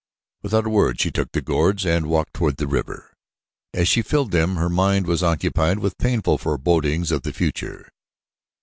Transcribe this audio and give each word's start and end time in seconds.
Without 0.41 0.65
a 0.65 0.69
word 0.69 0.99
she 0.99 1.11
took 1.11 1.31
the 1.31 1.43
gourds 1.43 1.85
and 1.85 2.07
walked 2.07 2.33
toward 2.33 2.57
the 2.57 2.65
river. 2.65 3.13
As 3.71 3.87
she 3.87 4.01
filled 4.01 4.31
them, 4.31 4.55
her 4.55 4.67
mind 4.67 5.05
was 5.05 5.21
occupied 5.21 5.77
with 5.77 5.99
painful 5.99 6.39
forebodings 6.39 7.11
of 7.11 7.21
the 7.21 7.31
future. 7.31 7.87